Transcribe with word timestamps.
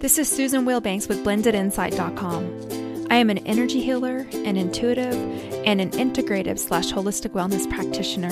This 0.00 0.16
is 0.16 0.28
Susan 0.28 0.64
Wilbanks 0.64 1.08
with 1.08 1.24
blendedinsight.com. 1.24 3.08
I 3.10 3.16
am 3.16 3.30
an 3.30 3.38
energy 3.38 3.80
healer, 3.80 4.28
an 4.32 4.56
intuitive, 4.56 5.12
and 5.66 5.80
an 5.80 5.90
integrative 5.90 6.60
slash 6.60 6.92
holistic 6.92 7.30
wellness 7.30 7.68
practitioner. 7.68 8.30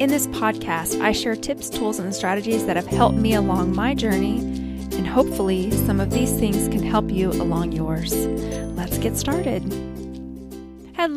In 0.00 0.10
this 0.10 0.26
podcast, 0.26 1.00
I 1.00 1.12
share 1.12 1.36
tips, 1.36 1.70
tools, 1.70 2.00
and 2.00 2.12
strategies 2.12 2.66
that 2.66 2.74
have 2.74 2.88
helped 2.88 3.16
me 3.16 3.34
along 3.34 3.76
my 3.76 3.94
journey, 3.94 4.38
and 4.40 5.06
hopefully, 5.06 5.70
some 5.70 6.00
of 6.00 6.10
these 6.10 6.32
things 6.32 6.66
can 6.66 6.82
help 6.82 7.12
you 7.12 7.30
along 7.30 7.70
yours. 7.70 8.12
Let's 8.16 8.98
get 8.98 9.16
started. 9.16 9.87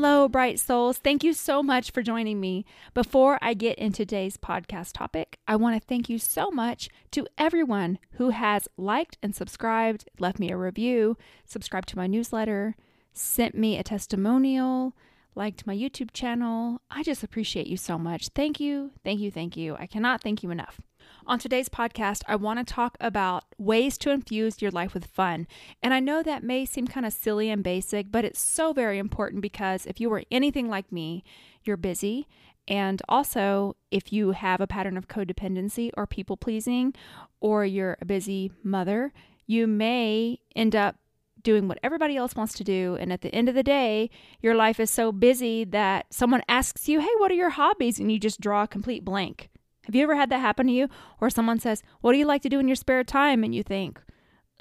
Hello, 0.03 0.27
bright 0.27 0.59
souls. 0.59 0.97
Thank 0.97 1.23
you 1.23 1.31
so 1.31 1.61
much 1.61 1.91
for 1.91 2.01
joining 2.01 2.39
me. 2.39 2.65
Before 2.95 3.37
I 3.39 3.53
get 3.53 3.77
into 3.77 3.97
today's 3.97 4.35
podcast 4.35 4.93
topic, 4.93 5.37
I 5.47 5.55
want 5.55 5.79
to 5.79 5.87
thank 5.87 6.09
you 6.09 6.17
so 6.17 6.49
much 6.49 6.89
to 7.11 7.27
everyone 7.37 7.99
who 8.13 8.31
has 8.31 8.67
liked 8.77 9.19
and 9.21 9.35
subscribed, 9.35 10.09
left 10.17 10.39
me 10.39 10.49
a 10.49 10.57
review, 10.57 11.17
subscribed 11.45 11.87
to 11.89 11.97
my 11.97 12.07
newsletter, 12.07 12.75
sent 13.13 13.53
me 13.53 13.77
a 13.77 13.83
testimonial, 13.83 14.95
liked 15.35 15.67
my 15.67 15.75
YouTube 15.75 16.13
channel. 16.13 16.81
I 16.89 17.03
just 17.03 17.21
appreciate 17.21 17.67
you 17.67 17.77
so 17.77 17.99
much. 17.99 18.29
Thank 18.29 18.59
you, 18.59 18.93
thank 19.03 19.19
you, 19.19 19.29
thank 19.29 19.55
you. 19.55 19.75
I 19.75 19.85
cannot 19.85 20.23
thank 20.23 20.41
you 20.41 20.49
enough. 20.49 20.81
On 21.25 21.39
today's 21.39 21.69
podcast, 21.69 22.23
I 22.27 22.35
want 22.35 22.59
to 22.59 22.73
talk 22.73 22.97
about 22.99 23.45
ways 23.57 23.97
to 23.99 24.11
infuse 24.11 24.61
your 24.61 24.71
life 24.71 24.93
with 24.93 25.05
fun. 25.05 25.47
And 25.81 25.93
I 25.93 25.99
know 25.99 26.23
that 26.23 26.43
may 26.43 26.65
seem 26.65 26.87
kind 26.87 27.05
of 27.05 27.13
silly 27.13 27.49
and 27.49 27.63
basic, 27.63 28.11
but 28.11 28.25
it's 28.25 28.41
so 28.41 28.73
very 28.73 28.97
important 28.97 29.41
because 29.41 29.85
if 29.85 29.99
you 29.99 30.09
were 30.09 30.23
anything 30.31 30.69
like 30.69 30.91
me, 30.91 31.23
you're 31.63 31.77
busy. 31.77 32.27
And 32.67 33.01
also, 33.09 33.75
if 33.91 34.13
you 34.13 34.31
have 34.31 34.61
a 34.61 34.67
pattern 34.67 34.97
of 34.97 35.07
codependency 35.07 35.91
or 35.95 36.07
people 36.07 36.37
pleasing, 36.37 36.93
or 37.39 37.65
you're 37.65 37.97
a 38.01 38.05
busy 38.05 38.51
mother, 38.63 39.11
you 39.45 39.67
may 39.67 40.39
end 40.55 40.75
up 40.75 40.95
doing 41.43 41.67
what 41.67 41.79
everybody 41.83 42.15
else 42.15 42.35
wants 42.35 42.53
to 42.53 42.63
do. 42.63 42.97
And 42.99 43.11
at 43.11 43.21
the 43.21 43.33
end 43.33 43.49
of 43.49 43.55
the 43.55 43.63
day, 43.63 44.09
your 44.41 44.55
life 44.55 44.79
is 44.79 44.89
so 44.89 45.11
busy 45.11 45.63
that 45.65 46.13
someone 46.13 46.43
asks 46.47 46.87
you, 46.87 46.99
Hey, 46.99 47.09
what 47.17 47.31
are 47.31 47.35
your 47.35 47.49
hobbies? 47.49 47.99
And 47.99 48.11
you 48.11 48.19
just 48.19 48.41
draw 48.41 48.63
a 48.63 48.67
complete 48.67 49.03
blank. 49.03 49.49
Have 49.91 49.95
you 49.97 50.03
ever 50.03 50.15
had 50.15 50.29
that 50.29 50.39
happen 50.39 50.67
to 50.67 50.71
you? 50.71 50.87
Or 51.19 51.29
someone 51.29 51.59
says, 51.59 51.83
What 51.99 52.13
do 52.13 52.17
you 52.17 52.23
like 52.23 52.41
to 52.43 52.49
do 52.49 52.59
in 52.59 52.69
your 52.69 52.77
spare 52.77 53.03
time? 53.03 53.43
And 53.43 53.53
you 53.53 53.61
think, 53.61 53.99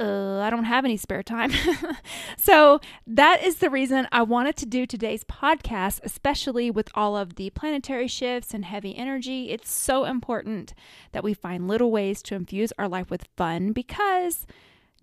uh, 0.00 0.41
I 0.41 0.50
don't 0.50 0.64
have 0.64 0.84
any 0.84 0.97
spare 0.97 1.23
time. 1.23 1.53
so 2.36 2.81
that 3.06 3.45
is 3.45 3.58
the 3.58 3.70
reason 3.70 4.08
I 4.11 4.23
wanted 4.23 4.56
to 4.56 4.67
do 4.67 4.86
today's 4.86 5.23
podcast, 5.23 6.01
especially 6.03 6.69
with 6.69 6.89
all 6.97 7.17
of 7.17 7.36
the 7.36 7.51
planetary 7.51 8.08
shifts 8.08 8.53
and 8.53 8.64
heavy 8.64 8.97
energy. 8.97 9.51
It's 9.51 9.73
so 9.73 10.05
important 10.05 10.75
that 11.12 11.23
we 11.23 11.33
find 11.33 11.69
little 11.69 11.92
ways 11.92 12.23
to 12.23 12.34
infuse 12.34 12.73
our 12.77 12.89
life 12.89 13.08
with 13.08 13.28
fun 13.36 13.70
because 13.70 14.48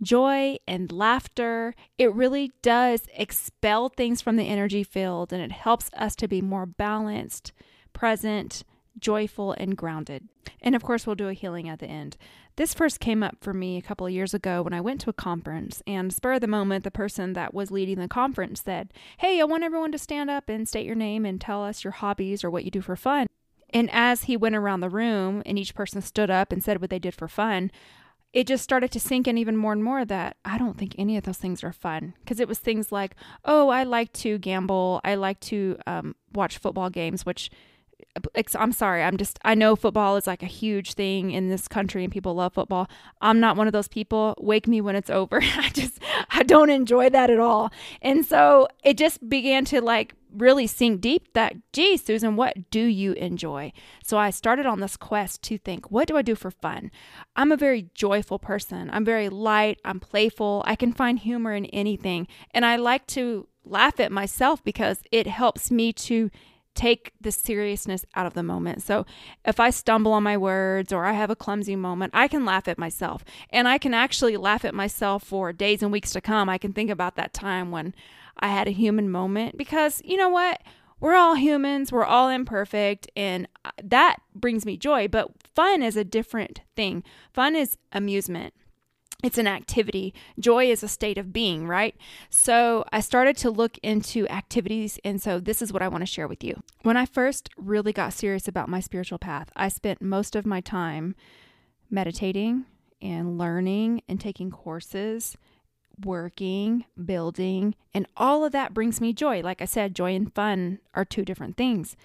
joy 0.04 0.58
and 0.68 0.92
laughter, 0.92 1.74
it 1.98 2.14
really 2.14 2.52
does 2.62 3.04
expel 3.16 3.88
things 3.88 4.22
from 4.22 4.36
the 4.36 4.50
energy 4.50 4.84
field 4.84 5.32
and 5.32 5.42
it 5.42 5.54
helps 5.54 5.90
us 5.96 6.18
to 6.18 6.28
be 6.28 6.42
more 6.42 6.66
balanced, 6.66 7.54
present, 7.94 8.66
joyful, 9.00 9.54
and 9.54 9.78
grounded. 9.78 10.28
And 10.62 10.76
of 10.76 10.84
course, 10.84 11.06
we'll 11.06 11.16
do 11.16 11.30
a 11.30 11.34
healing 11.34 11.70
at 11.70 11.80
the 11.80 11.88
end. 11.88 12.18
This 12.56 12.74
first 12.74 13.00
came 13.00 13.22
up 13.22 13.38
for 13.42 13.54
me 13.54 13.78
a 13.78 13.82
couple 13.82 14.08
of 14.08 14.14
years 14.14 14.34
ago 14.34 14.62
when 14.62 14.74
I 14.74 14.82
went 14.82 15.02
to 15.02 15.10
a 15.10 15.14
conference, 15.14 15.84
and 15.86 16.14
spur 16.14 16.34
of 16.34 16.42
the 16.42 16.48
moment, 16.48 16.84
the 16.84 16.92
person 16.92 17.34
that 17.34 17.54
was 17.54 17.72
leading 17.72 18.00
the 18.00 18.08
conference 18.08 18.64
said, 18.66 18.92
Hey, 19.18 19.40
I 19.40 19.44
want 19.44 19.64
everyone 19.64 19.92
to 19.92 19.98
stand 19.98 20.30
up 20.30 20.50
and 20.50 20.68
state 20.68 20.86
your 20.86 20.96
name 20.96 21.26
and 21.26 21.40
tell 21.40 21.64
us 21.64 21.84
your 21.84 21.92
hobbies 21.92 22.44
or 22.44 22.50
what 22.50 22.66
you 22.66 22.72
do 22.72 22.82
for 22.82 22.96
fun. 22.96 23.28
And 23.72 23.90
as 23.92 24.24
he 24.24 24.38
went 24.38 24.56
around 24.56 24.80
the 24.80 24.90
room 24.90 25.44
and 25.46 25.60
each 25.60 25.76
person 25.76 26.02
stood 26.02 26.30
up 26.30 26.52
and 26.52 26.64
said 26.64 26.82
what 26.82 26.90
they 26.90 27.00
did 27.00 27.14
for 27.14 27.28
fun, 27.28 27.72
it 28.34 28.48
just 28.48 28.64
started 28.64 28.92
to 28.92 29.00
sink 29.00 29.28
in 29.28 29.38
even 29.38 29.58
more 29.58 29.74
and 29.74 29.84
more 29.84 30.06
that 30.06 30.38
I 30.46 30.58
don't 30.58 30.78
think 30.78 30.96
any 30.98 31.18
of 31.18 31.24
those 31.24 31.38
things 31.38 31.64
are 31.64 31.74
fun. 31.74 32.14
Because 32.20 32.40
it 32.40 32.48
was 32.48 32.60
things 32.60 32.92
like, 32.92 33.16
oh, 33.46 33.70
I 33.70 33.84
like 33.84 34.14
to 34.14 34.38
gamble. 34.38 35.02
I 35.04 35.16
like 35.16 35.40
to 35.42 35.78
um, 35.88 36.16
watch 36.34 36.58
football 36.58 36.90
games, 36.90 37.26
which 37.26 37.50
I'm 38.56 38.72
sorry. 38.72 39.04
I'm 39.04 39.18
just, 39.18 39.40
I 39.44 39.56
know 39.56 39.76
football 39.76 40.16
is 40.18 40.28
like 40.28 40.44
a 40.44 40.48
huge 40.48 40.94
thing 40.94 41.32
in 41.32 41.50
this 41.50 41.68
country 41.68 42.04
and 42.04 42.12
people 42.12 42.34
love 42.34 42.54
football. 42.54 42.90
I'm 43.22 43.40
not 43.40 43.58
one 43.58 43.68
of 43.68 43.74
those 43.74 43.88
people. 43.88 44.36
Wake 44.40 44.68
me 44.68 44.82
when 44.82 44.96
it's 44.96 45.10
over. 45.10 45.40
I 45.42 45.70
just, 45.70 46.00
I 46.32 46.44
don't 46.44 46.70
enjoy 46.70 47.10
that 47.10 47.30
at 47.30 47.40
all. 47.40 47.72
And 48.02 48.26
so 48.26 48.68
it 48.84 48.98
just 48.98 49.28
began 49.28 49.66
to 49.66 49.82
like 49.82 50.16
really 50.36 50.68
sink 50.68 51.02
deep 51.02 51.34
that, 51.34 51.56
gee, 51.74 51.98
Susan, 51.98 52.36
what 52.36 52.70
do 52.70 52.82
you 52.82 53.14
enjoy? 53.14 53.72
So 54.04 54.18
I 54.18 54.30
started 54.30 54.66
on 54.66 54.80
this 54.80 54.98
quest 54.98 55.42
to 55.44 55.58
think, 55.58 55.92
what 55.92 56.08
do 56.08 56.18
I 56.18 56.22
do 56.22 56.36
for 56.36 56.52
fun? 56.52 56.92
I'm 57.36 57.52
a 57.52 57.58
very 57.58 57.90
joyful 57.94 58.40
person. 58.40 58.90
I'm 58.92 59.06
very 59.06 59.30
light. 59.30 59.80
I'm 59.86 60.00
playful. 60.00 60.64
I 60.66 60.76
can 60.76 60.94
find 60.94 61.20
humor 61.20 61.54
in 61.54 61.66
anything. 61.68 62.28
And 62.52 62.66
I 62.66 62.76
like 62.76 63.08
to 63.08 63.48
laugh 63.64 64.00
at 64.00 64.12
myself 64.12 64.64
because 64.64 65.00
it 65.12 65.28
helps 65.28 65.72
me 65.72 65.92
to 65.94 66.30
take 66.78 67.12
the 67.20 67.32
seriousness 67.32 68.06
out 68.16 68.28
of 68.28 68.36
the 68.36 68.44
moment. 68.44 68.84
So 68.84 69.06
if 69.44 69.60
I 69.60 69.72
stumble 69.72 70.14
on 70.14 70.22
my 70.22 70.38
words 70.38 70.94
or 70.94 71.06
I 71.06 71.14
have 71.14 71.32
a 71.32 71.36
clumsy 71.36 71.76
moment, 71.76 72.12
I 72.16 72.28
can 72.28 72.46
laugh 72.46 72.68
at 72.68 72.78
myself. 72.78 73.26
And 73.50 73.68
I 73.68 73.80
can 73.80 73.94
actually 73.94 74.38
laugh 74.38 74.64
at 74.64 74.76
myself 74.76 75.24
for 75.24 75.52
days 75.52 75.82
and 75.82 75.92
weeks 75.92 76.14
to 76.14 76.22
come. 76.22 76.50
I 76.50 76.60
can 76.60 76.74
think 76.74 76.92
about 76.92 77.16
that 77.16 77.34
time 77.34 77.72
when 77.72 77.96
I 78.40 78.50
had 78.50 78.68
a 78.68 78.72
human 78.72 79.10
moment 79.10 79.58
because 79.58 80.02
you 80.06 80.18
know 80.18 80.30
what? 80.30 80.62
We're 81.00 81.16
all 81.16 81.36
humans, 81.36 81.92
we're 81.92 82.06
all 82.06 82.28
imperfect, 82.28 83.08
and 83.16 83.48
uh, 83.64 83.70
that 83.84 84.18
brings 84.34 84.66
me 84.66 84.78
joy. 84.78 85.08
But 85.08 85.30
fun 85.54 85.84
is 85.84 85.96
a 85.96 86.04
different 86.04 86.62
thing. 86.76 87.04
Fun 87.34 87.56
is 87.56 87.78
amusement 87.92 88.56
it's 89.24 89.40
an 89.40 89.48
activity. 89.48 90.14
Joy 90.40 90.70
is 90.70 90.84
a 90.84 90.88
state 90.88 91.18
of 91.18 91.34
being, 91.34 91.68
right? 91.68 91.96
So 92.30 92.86
I 92.92 93.00
started 93.00 93.36
to 93.38 93.50
look 93.50 93.80
into 93.80 94.28
activities. 94.28 95.00
And 95.04 95.22
so 95.22 95.40
this 95.40 95.62
is 95.62 95.74
what 95.74 95.82
I 95.82 95.88
want 95.88 96.04
to 96.04 96.06
share 96.06 96.28
with 96.28 96.44
you. 96.44 96.62
When 96.84 96.98
I 96.98 97.06
first 97.06 97.50
really 97.58 97.92
got 97.92 98.14
serious 98.14 98.48
about 98.48 98.70
my 98.70 98.80
spiritual 98.80 99.18
path, 99.18 99.50
I 99.56 99.70
spent 99.70 100.02
most 100.02 100.36
of 100.36 100.46
my 100.46 100.62
time 100.62 101.16
meditating 101.90 102.66
and 103.02 103.40
learning 103.40 104.04
and 104.08 104.22
taking 104.22 104.52
courses, 104.52 105.36
working, 106.04 106.86
building, 107.04 107.74
and 107.96 108.06
all 108.18 108.46
of 108.46 108.52
that 108.52 108.74
brings 108.74 109.02
me 109.02 109.14
joy. 109.14 109.42
Like 109.42 109.64
I 109.64 109.66
said, 109.66 109.96
joy 109.96 110.14
and 110.14 110.34
fun 110.34 110.78
are 110.94 111.06
two 111.06 111.26
different 111.26 111.58
things. 111.58 111.96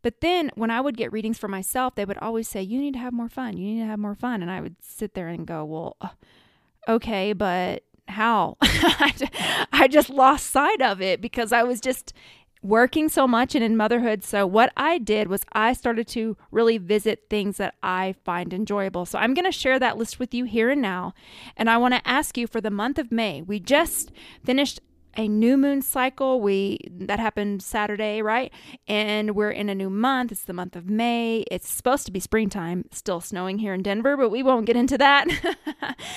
But 0.00 0.20
then 0.20 0.50
when 0.54 0.70
I 0.70 0.80
would 0.80 0.96
get 0.96 1.12
readings 1.12 1.38
for 1.38 1.48
myself, 1.48 1.94
they 1.94 2.04
would 2.04 2.18
always 2.18 2.48
say, 2.48 2.62
You 2.62 2.80
need 2.80 2.94
to 2.94 3.00
have 3.00 3.12
more 3.12 3.28
fun. 3.28 3.56
You 3.56 3.74
need 3.74 3.80
to 3.80 3.86
have 3.86 3.98
more 3.98 4.16
fun. 4.16 4.42
And 4.42 4.50
I 4.50 4.60
would 4.60 4.76
sit 4.80 5.14
there 5.14 5.28
and 5.28 5.46
go, 5.46 5.64
Well, 5.64 5.96
okay, 6.88 7.32
but 7.32 7.84
how? 8.08 8.56
I 8.62 9.88
just 9.90 10.10
lost 10.10 10.50
sight 10.50 10.82
of 10.82 11.00
it 11.00 11.20
because 11.20 11.52
I 11.52 11.62
was 11.62 11.80
just 11.80 12.12
working 12.62 13.08
so 13.08 13.26
much 13.26 13.54
and 13.54 13.64
in 13.64 13.76
motherhood. 13.76 14.22
So, 14.22 14.46
what 14.46 14.72
I 14.76 14.98
did 14.98 15.28
was 15.28 15.44
I 15.52 15.72
started 15.72 16.06
to 16.08 16.36
really 16.50 16.78
visit 16.78 17.24
things 17.28 17.56
that 17.56 17.74
I 17.82 18.14
find 18.24 18.52
enjoyable. 18.54 19.06
So, 19.06 19.18
I'm 19.18 19.34
going 19.34 19.44
to 19.44 19.52
share 19.52 19.78
that 19.78 19.98
list 19.98 20.18
with 20.18 20.32
you 20.32 20.44
here 20.44 20.70
and 20.70 20.80
now. 20.80 21.14
And 21.56 21.68
I 21.68 21.76
want 21.76 21.94
to 21.94 22.08
ask 22.08 22.38
you 22.38 22.46
for 22.46 22.60
the 22.60 22.70
month 22.70 22.98
of 22.98 23.10
May. 23.10 23.42
We 23.42 23.58
just 23.58 24.12
finished 24.44 24.80
a 25.16 25.28
new 25.28 25.56
moon 25.56 25.82
cycle. 25.82 26.40
We 26.40 26.78
that 26.90 27.18
happened 27.18 27.62
Saturday, 27.62 28.22
right? 28.22 28.52
And 28.86 29.34
we're 29.34 29.50
in 29.50 29.68
a 29.68 29.74
new 29.74 29.90
month. 29.90 30.32
It's 30.32 30.44
the 30.44 30.52
month 30.52 30.76
of 30.76 30.88
May. 30.88 31.44
It's 31.50 31.68
supposed 31.68 32.06
to 32.06 32.12
be 32.12 32.20
springtime. 32.20 32.84
still 32.92 33.20
snowing 33.20 33.58
here 33.58 33.74
in 33.74 33.82
Denver, 33.82 34.16
but 34.16 34.30
we 34.30 34.42
won't 34.42 34.66
get 34.66 34.76
into 34.76 34.98
that. 34.98 35.26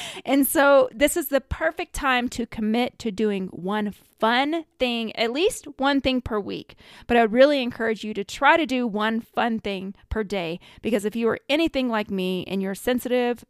and 0.26 0.48
so 0.48 0.90
this 0.94 1.18
is 1.18 1.28
the 1.28 1.42
perfect 1.42 1.94
time 1.94 2.30
to 2.30 2.46
commit 2.46 3.00
to 3.00 3.12
doing 3.12 3.48
one 3.48 3.92
fun 3.92 4.66
thing, 4.80 5.16
at 5.16 5.32
least 5.32 5.68
one 5.78 6.02
thing 6.02 6.22
per 6.22 6.40
week. 6.40 6.76
But 7.08 7.18
I 7.18 7.22
would 7.22 7.34
really 7.34 7.62
encourage 7.62 8.04
you 8.04 8.14
to 8.14 8.24
try 8.24 8.58
to 8.58 8.66
do 8.66 8.88
one 8.88 9.22
fun 9.22 9.60
thing 9.60 9.94
per 10.10 10.24
day 10.24 10.60
because 10.82 11.06
if 11.06 11.16
you 11.16 11.28
are 11.30 11.40
anything 11.50 11.90
like 11.90 12.10
me 12.10 12.46
and 12.48 12.62
you're 12.62 12.76
sensitive 12.76 13.44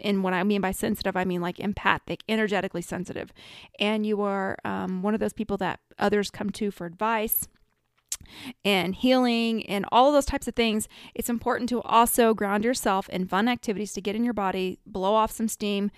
and 0.00 0.22
what 0.22 0.32
I 0.32 0.42
mean 0.42 0.60
by 0.60 0.72
sensitive, 0.72 1.16
I 1.16 1.24
mean 1.24 1.40
like 1.40 1.60
empathic, 1.60 2.22
energetically 2.28 2.82
sensitive. 2.82 3.32
And 3.78 4.06
you 4.06 4.22
are 4.22 4.56
um, 4.64 5.02
one 5.02 5.14
of 5.14 5.20
those 5.20 5.32
people 5.32 5.56
that 5.58 5.80
others 5.98 6.30
come 6.30 6.50
to 6.50 6.70
for 6.70 6.86
advice 6.86 7.48
and 8.64 8.94
healing 8.94 9.64
and 9.66 9.84
all 9.92 10.08
of 10.08 10.14
those 10.14 10.26
types 10.26 10.48
of 10.48 10.54
things, 10.54 10.88
it's 11.14 11.28
important 11.28 11.68
to 11.68 11.82
also 11.82 12.34
ground 12.34 12.64
yourself 12.64 13.08
in 13.08 13.26
fun 13.26 13.48
activities 13.48 13.92
to 13.92 14.00
get 14.00 14.16
in 14.16 14.24
your 14.24 14.34
body, 14.34 14.78
blow 14.86 15.14
off 15.14 15.30
some 15.30 15.48
steam, 15.48 15.90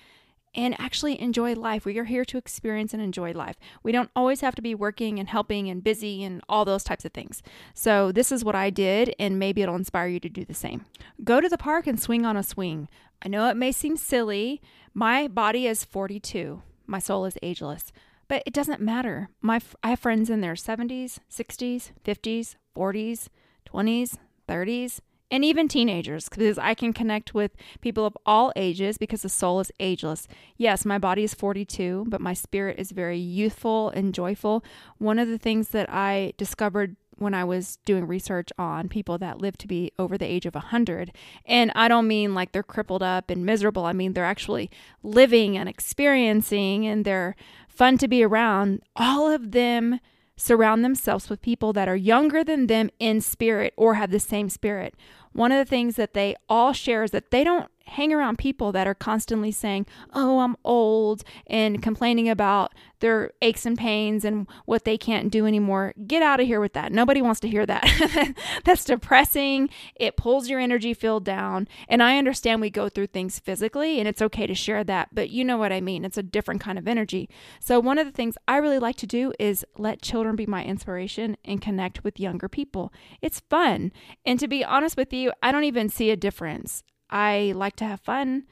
and 0.58 0.78
actually 0.81 1.19
enjoy 1.20 1.55
life. 1.55 1.84
We 1.84 1.96
are 1.99 2.05
here 2.05 2.25
to 2.25 2.37
experience 2.37 2.93
and 2.93 3.00
enjoy 3.00 3.31
life. 3.31 3.56
We 3.84 3.93
don't 3.93 4.10
always 4.16 4.40
have 4.40 4.56
to 4.56 4.62
be 4.62 4.75
working 4.75 5.20
and 5.20 5.28
helping 5.28 5.70
and 5.70 5.84
busy 5.84 6.25
and 6.25 6.43
all 6.49 6.64
those 6.64 6.82
types 6.82 7.05
of 7.05 7.12
things. 7.12 7.44
So, 7.75 8.10
this 8.10 8.32
is 8.32 8.44
what 8.44 8.56
I 8.56 8.69
did, 8.70 9.14
and 9.20 9.38
maybe 9.38 9.62
it'll 9.62 9.76
inspire 9.76 10.08
you 10.08 10.19
to 10.19 10.28
do 10.28 10.44
the 10.44 10.55
same. 10.55 10.84
Go 11.22 11.40
to 11.40 11.49
the 11.49 11.56
park 11.56 11.87
and 11.87 12.00
swing 12.00 12.26
on 12.26 12.37
a 12.37 12.43
swing. 12.43 12.88
I 13.22 13.28
know 13.28 13.49
it 13.49 13.56
may 13.56 13.70
seem 13.70 13.96
silly. 13.96 14.60
My 14.93 15.28
body 15.28 15.69
is 15.69 15.84
42, 15.84 16.60
my 16.88 16.99
soul 16.99 17.25
is 17.25 17.38
ageless, 17.40 17.93
but 18.26 18.43
it 18.44 18.52
doesn't 18.52 18.81
matter. 18.81 19.28
My, 19.40 19.60
I 19.84 19.90
have 19.90 20.00
friends 20.00 20.28
in 20.28 20.40
their 20.40 20.55
70s, 20.55 21.19
60s, 21.31 21.93
50s, 22.05 22.56
40s, 22.76 23.28
20s, 23.72 24.19
30s. 24.49 25.00
And 25.31 25.45
even 25.45 25.69
teenagers 25.69 26.29
because 26.29 26.59
I 26.59 26.75
can 26.75 26.93
connect 26.93 27.35
with 27.35 27.53
people 27.81 28.07
of 28.07 28.17
all 28.25 28.53
ages 28.57 28.99
because 28.99 29.23
the 29.23 29.29
soul 29.29 29.61
is 29.61 29.73
ageless. 29.79 30.27
Yes, 30.57 30.85
my 30.85 30.99
body 30.99 31.25
is 31.25 31.35
42, 31.35 32.07
but 32.09 32.21
my 32.21 32.35
spirit 32.35 32.79
is 32.79 32.93
very 32.93 33.19
youthful 33.19 33.91
and 33.91 34.15
joyful. 34.15 34.65
One 34.99 35.19
of 35.19 35.29
the 35.29 35.39
things 35.39 35.69
that 35.69 35.91
I 35.91 36.33
discovered 36.37 36.97
when 37.19 37.35
I 37.35 37.45
was 37.45 37.79
doing 37.85 38.07
research 38.07 38.51
on 38.59 38.89
people 38.89 39.19
that 39.19 39.41
live 39.41 39.59
to 39.59 39.67
be 39.67 39.93
over 39.99 40.17
the 40.17 40.25
age 40.25 40.47
of 40.47 40.55
100. 40.55 41.13
And 41.45 41.73
I 41.75 41.89
don't 41.89 42.07
mean 42.07 42.35
like 42.35 42.53
they're 42.53 42.63
crippled 42.63 43.03
up 43.03 43.29
and 43.29 43.45
miserable. 43.45 43.85
I 43.85 43.93
mean 43.93 44.13
they're 44.13 44.25
actually 44.25 44.71
living 45.03 45.57
and 45.57 45.69
experiencing 45.69 46.87
and 46.87 47.05
they're 47.05 47.35
fun 47.69 47.99
to 47.99 48.09
be 48.09 48.23
around. 48.23 48.83
All 48.97 49.29
of 49.29 49.51
them 49.51 50.01
surround 50.37 50.85
themselves 50.85 51.29
with 51.29 51.43
people 51.43 51.73
that 51.73 51.89
are 51.89 51.97
younger 51.97 52.45
than 52.45 52.69
them 52.69 52.91
in 52.99 53.21
spirit 53.21 53.75
or 53.77 53.95
have 53.95 54.11
the 54.11 54.21
same 54.21 54.49
spirit. 54.49 54.95
One 55.33 55.53
of 55.53 55.59
the 55.59 55.69
things 55.69 55.97
that 55.97 56.15
they 56.15 56.37
all 56.49 56.73
share 56.73 57.03
is 57.03 57.11
that 57.13 57.31
they 57.31 57.45
don't 57.45 57.71
hang 57.88 58.12
around 58.12 58.38
people 58.38 58.73
that 58.73 58.87
are 58.87 58.94
constantly 58.94 59.50
saying, 59.50 59.87
Oh, 60.12 60.40
I'm 60.40 60.56
old, 60.64 61.25
and 61.46 61.82
complaining 61.82 62.29
about 62.29 62.75
their 63.00 63.31
aches 63.43 63.64
and 63.64 63.79
pains 63.79 64.25
and 64.25 64.46
what 64.64 64.85
they 64.85 64.99
can't 64.99 65.31
do 65.31 65.46
anymore. 65.46 65.94
Get 66.06 66.23
out 66.23 66.40
of 66.40 66.46
here 66.46 66.61
with 66.61 66.73
that. 66.73 66.93
Nobody 66.93 67.23
wants 67.23 67.40
to 67.40 67.49
hear 67.49 67.64
that. 67.67 68.35
That's 68.64 68.85
depressing. 68.85 69.70
It 69.94 70.17
pulls 70.17 70.49
your 70.49 70.61
energy 70.61 70.94
field 70.94 71.25
down. 71.25 71.69
And 71.88 72.02
I 72.02 72.19
understand 72.19 72.61
we 72.61 72.70
go 72.70 72.88
through 72.88 73.08
things 73.08 73.38
physically, 73.38 73.99
and 73.99 74.08
it's 74.08 74.23
okay 74.23 74.46
to 74.46 74.55
share 74.55 74.84
that, 74.84 75.08
but 75.12 75.31
you 75.31 75.44
know 75.44 75.56
what 75.56 75.73
I 75.73 75.81
mean. 75.81 76.05
It's 76.05 76.19
a 76.19 76.23
different 76.23 76.61
kind 76.61 76.79
of 76.79 76.88
energy. 76.88 77.29
So, 77.61 77.81
one 77.81 77.99
of 77.99 78.06
the 78.06 78.12
things 78.12 78.37
I 78.46 78.56
really 78.56 78.79
like 78.79 78.96
to 78.96 79.06
do 79.06 79.32
is 79.38 79.64
let 79.76 80.02
children 80.02 80.37
be 80.37 80.46
my 80.46 80.64
inspiration 80.64 81.37
and 81.44 81.62
connect 81.62 82.05
with 82.05 82.20
younger 82.20 82.49
people. 82.49 82.93
It's 83.23 83.41
fun. 83.41 83.93
And 84.25 84.38
to 84.41 84.49
be 84.49 84.64
honest 84.64 84.96
with 84.96 85.12
you, 85.12 85.32
I 85.43 85.52
don't 85.52 85.64
even 85.64 85.88
see 85.88 86.11
a 86.11 86.17
difference. 86.17 86.82
I 87.10 87.52
like 87.55 87.76
to 87.76 87.84
have 87.84 88.00
fun 88.00 88.44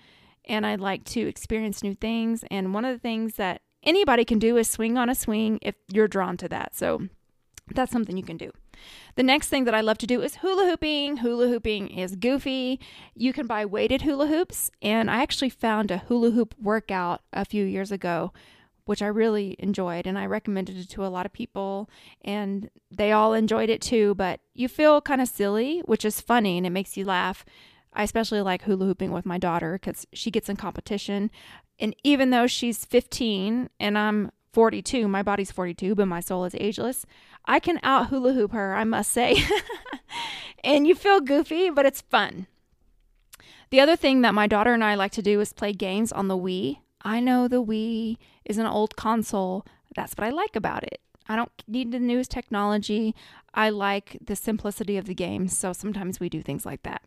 and 0.44 0.66
I 0.66 0.76
like 0.76 1.04
to 1.04 1.20
experience 1.20 1.82
new 1.82 1.94
things. 1.94 2.44
And 2.50 2.72
one 2.72 2.84
of 2.84 2.94
the 2.94 3.00
things 3.00 3.34
that 3.34 3.62
anybody 3.82 4.24
can 4.24 4.38
do 4.38 4.56
is 4.56 4.68
swing 4.68 4.96
on 4.96 5.08
a 5.08 5.14
swing 5.14 5.58
if 5.62 5.74
you're 5.92 6.08
drawn 6.08 6.36
to 6.38 6.48
that. 6.48 6.76
So 6.76 7.08
that's 7.74 7.92
something 7.92 8.16
you 8.16 8.22
can 8.22 8.36
do. 8.36 8.52
The 9.16 9.22
next 9.22 9.48
thing 9.48 9.64
that 9.64 9.74
I 9.74 9.80
love 9.80 9.98
to 9.98 10.06
do 10.06 10.20
is 10.20 10.36
hula 10.36 10.66
hooping. 10.66 11.18
Hula 11.18 11.48
hooping 11.48 11.88
is 11.88 12.16
goofy. 12.16 12.78
You 13.14 13.32
can 13.32 13.46
buy 13.46 13.64
weighted 13.64 14.02
hula 14.02 14.26
hoops, 14.26 14.70
and 14.82 15.10
I 15.10 15.22
actually 15.22 15.50
found 15.50 15.90
a 15.90 15.98
hula 15.98 16.30
hoop 16.30 16.54
workout 16.60 17.22
a 17.32 17.44
few 17.44 17.64
years 17.64 17.90
ago, 17.90 18.32
which 18.84 19.02
I 19.02 19.06
really 19.06 19.56
enjoyed, 19.58 20.06
and 20.06 20.18
I 20.18 20.26
recommended 20.26 20.76
it 20.76 20.90
to 20.90 21.06
a 21.06 21.08
lot 21.08 21.26
of 21.26 21.32
people, 21.32 21.88
and 22.22 22.70
they 22.90 23.12
all 23.12 23.32
enjoyed 23.32 23.70
it 23.70 23.80
too. 23.80 24.14
But 24.14 24.40
you 24.54 24.68
feel 24.68 25.00
kind 25.00 25.20
of 25.20 25.28
silly, 25.28 25.80
which 25.86 26.04
is 26.04 26.20
funny, 26.20 26.58
and 26.58 26.66
it 26.66 26.70
makes 26.70 26.96
you 26.96 27.04
laugh. 27.04 27.44
I 27.96 28.02
especially 28.02 28.42
like 28.42 28.62
hula 28.62 28.84
hooping 28.84 29.10
with 29.10 29.24
my 29.26 29.38
daughter 29.38 29.78
because 29.80 30.06
she 30.12 30.30
gets 30.30 30.48
in 30.48 30.56
competition. 30.56 31.30
And 31.80 31.96
even 32.04 32.30
though 32.30 32.46
she's 32.46 32.84
15 32.84 33.70
and 33.80 33.98
I'm 33.98 34.30
42, 34.52 35.08
my 35.08 35.22
body's 35.22 35.50
42, 35.50 35.94
but 35.94 36.06
my 36.06 36.20
soul 36.20 36.44
is 36.44 36.54
ageless, 36.60 37.06
I 37.46 37.58
can 37.58 37.80
out 37.82 38.08
hula 38.08 38.34
hoop 38.34 38.52
her, 38.52 38.74
I 38.74 38.84
must 38.84 39.10
say. 39.10 39.42
and 40.64 40.86
you 40.86 40.94
feel 40.94 41.20
goofy, 41.20 41.70
but 41.70 41.86
it's 41.86 42.02
fun. 42.02 42.46
The 43.70 43.80
other 43.80 43.96
thing 43.96 44.20
that 44.20 44.34
my 44.34 44.46
daughter 44.46 44.72
and 44.72 44.84
I 44.84 44.94
like 44.94 45.12
to 45.12 45.22
do 45.22 45.40
is 45.40 45.52
play 45.52 45.72
games 45.72 46.12
on 46.12 46.28
the 46.28 46.36
Wii. 46.36 46.78
I 47.02 47.20
know 47.20 47.48
the 47.48 47.64
Wii 47.64 48.18
is 48.44 48.58
an 48.58 48.66
old 48.66 48.96
console. 48.96 49.66
That's 49.94 50.12
what 50.16 50.26
I 50.26 50.30
like 50.30 50.54
about 50.54 50.84
it. 50.84 51.00
I 51.28 51.34
don't 51.34 51.50
need 51.66 51.92
the 51.92 51.98
newest 51.98 52.30
technology. 52.30 53.14
I 53.54 53.70
like 53.70 54.18
the 54.24 54.36
simplicity 54.36 54.96
of 54.96 55.06
the 55.06 55.14
game. 55.14 55.48
So 55.48 55.72
sometimes 55.72 56.20
we 56.20 56.28
do 56.28 56.42
things 56.42 56.66
like 56.66 56.82
that. 56.82 57.02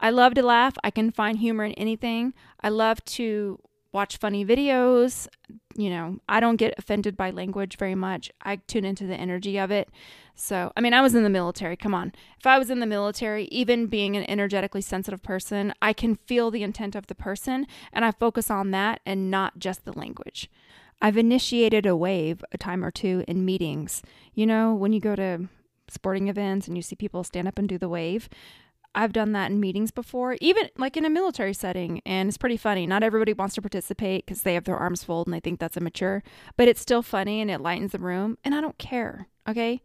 I 0.00 0.10
love 0.10 0.34
to 0.34 0.42
laugh. 0.42 0.74
I 0.84 0.90
can 0.90 1.10
find 1.10 1.38
humor 1.38 1.64
in 1.64 1.72
anything. 1.72 2.34
I 2.60 2.68
love 2.68 3.04
to 3.16 3.58
watch 3.92 4.18
funny 4.18 4.44
videos. 4.44 5.26
You 5.74 5.90
know, 5.90 6.18
I 6.28 6.40
don't 6.40 6.56
get 6.56 6.74
offended 6.78 7.16
by 7.16 7.30
language 7.30 7.76
very 7.78 7.94
much. 7.94 8.30
I 8.42 8.56
tune 8.56 8.84
into 8.84 9.06
the 9.06 9.16
energy 9.16 9.58
of 9.58 9.70
it. 9.70 9.88
So, 10.34 10.70
I 10.76 10.82
mean, 10.82 10.92
I 10.92 11.00
was 11.00 11.14
in 11.14 11.22
the 11.22 11.30
military. 11.30 11.76
Come 11.76 11.94
on. 11.94 12.12
If 12.38 12.46
I 12.46 12.58
was 12.58 12.70
in 12.70 12.80
the 12.80 12.86
military, 12.86 13.46
even 13.46 13.86
being 13.86 14.16
an 14.16 14.28
energetically 14.28 14.82
sensitive 14.82 15.22
person, 15.22 15.72
I 15.80 15.94
can 15.94 16.14
feel 16.14 16.50
the 16.50 16.62
intent 16.62 16.94
of 16.94 17.06
the 17.06 17.14
person 17.14 17.66
and 17.92 18.04
I 18.04 18.12
focus 18.12 18.50
on 18.50 18.70
that 18.72 19.00
and 19.06 19.30
not 19.30 19.58
just 19.58 19.84
the 19.84 19.98
language. 19.98 20.50
I've 21.00 21.16
initiated 21.16 21.86
a 21.86 21.96
wave 21.96 22.44
a 22.52 22.58
time 22.58 22.84
or 22.84 22.90
two 22.90 23.24
in 23.26 23.44
meetings. 23.44 24.02
You 24.34 24.46
know, 24.46 24.74
when 24.74 24.92
you 24.92 25.00
go 25.00 25.16
to 25.16 25.48
sporting 25.88 26.28
events 26.28 26.66
and 26.66 26.76
you 26.76 26.82
see 26.82 26.96
people 26.96 27.24
stand 27.24 27.48
up 27.48 27.58
and 27.58 27.68
do 27.68 27.78
the 27.78 27.88
wave, 27.88 28.28
I've 28.96 29.12
done 29.12 29.32
that 29.32 29.50
in 29.50 29.60
meetings 29.60 29.90
before, 29.90 30.38
even 30.40 30.70
like 30.78 30.96
in 30.96 31.04
a 31.04 31.10
military 31.10 31.52
setting, 31.52 32.00
and 32.06 32.28
it's 32.28 32.38
pretty 32.38 32.56
funny. 32.56 32.86
Not 32.86 33.02
everybody 33.02 33.34
wants 33.34 33.54
to 33.56 33.60
participate 33.60 34.24
because 34.24 34.40
they 34.40 34.54
have 34.54 34.64
their 34.64 34.78
arms 34.78 35.04
folded 35.04 35.28
and 35.28 35.34
they 35.34 35.40
think 35.40 35.60
that's 35.60 35.76
immature, 35.76 36.22
but 36.56 36.66
it's 36.66 36.80
still 36.80 37.02
funny 37.02 37.42
and 37.42 37.50
it 37.50 37.60
lightens 37.60 37.92
the 37.92 37.98
room, 37.98 38.38
and 38.42 38.54
I 38.54 38.62
don't 38.62 38.78
care. 38.78 39.28
Okay, 39.46 39.82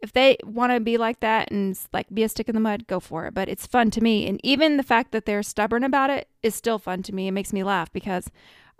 if 0.00 0.14
they 0.14 0.38
want 0.44 0.72
to 0.72 0.80
be 0.80 0.96
like 0.96 1.20
that 1.20 1.50
and 1.50 1.78
like 1.92 2.08
be 2.12 2.22
a 2.22 2.28
stick 2.28 2.48
in 2.48 2.54
the 2.54 2.60
mud, 2.60 2.86
go 2.86 3.00
for 3.00 3.26
it. 3.26 3.34
But 3.34 3.50
it's 3.50 3.66
fun 3.66 3.90
to 3.92 4.00
me, 4.00 4.26
and 4.26 4.40
even 4.42 4.78
the 4.78 4.82
fact 4.82 5.12
that 5.12 5.26
they're 5.26 5.42
stubborn 5.42 5.84
about 5.84 6.08
it 6.08 6.28
is 6.42 6.54
still 6.54 6.78
fun 6.78 7.02
to 7.02 7.14
me. 7.14 7.28
It 7.28 7.32
makes 7.32 7.52
me 7.52 7.62
laugh 7.62 7.92
because 7.92 8.30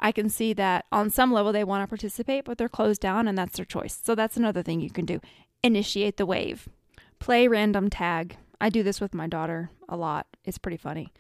I 0.01 0.13
can 0.13 0.31
see 0.31 0.55
that 0.55 0.87
on 0.91 1.11
some 1.11 1.31
level 1.31 1.53
they 1.53 1.63
want 1.63 1.83
to 1.83 1.89
participate, 1.89 2.47
but 2.47 2.57
they're 2.57 2.71
closed 2.71 3.03
down, 3.03 3.29
and 3.29 3.37
that's 3.37 3.57
their 3.57 3.67
choice. 3.67 4.01
So 4.03 4.15
that's 4.15 4.39
another 4.39 4.63
thing 4.63 4.81
you 4.81 4.91
can 4.91 5.05
do: 5.05 5.21
initiate 5.63 6.17
the 6.17 6.25
wave, 6.25 6.71
play 7.19 7.47
random 7.47 7.91
tag 7.91 8.39
I 8.61 8.69
do 8.69 8.83
this 8.83 9.01
with 9.01 9.15
my 9.15 9.27
daughter 9.27 9.71
a 9.89 9.97
lot. 9.97 10.27
It's 10.45 10.59
pretty 10.59 10.77
funny. 10.77 11.13